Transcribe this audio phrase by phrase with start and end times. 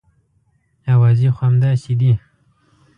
[0.93, 2.11] اوازې خو همداسې دي.